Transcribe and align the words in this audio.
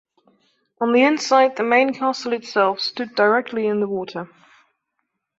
On 0.79 0.93
the 0.93 1.03
inside 1.03 1.55
the 1.55 1.63
main 1.63 1.93
castle 1.93 2.33
itself 2.33 2.79
stood 2.79 3.13
directly 3.13 3.67
in 3.67 3.81
the 3.81 3.87
water. 3.87 4.27